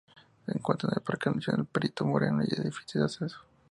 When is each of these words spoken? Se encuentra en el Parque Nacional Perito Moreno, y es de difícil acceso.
Se 0.47 0.57
encuentra 0.57 0.89
en 0.89 0.95
el 0.97 1.03
Parque 1.03 1.29
Nacional 1.29 1.67
Perito 1.67 2.03
Moreno, 2.05 2.41
y 2.41 2.47
es 2.49 2.57
de 2.57 2.63
difícil 2.63 3.03
acceso. 3.03 3.39